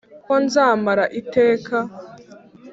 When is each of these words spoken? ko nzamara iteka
ko 0.25 0.33
nzamara 0.45 1.03
iteka 1.19 1.75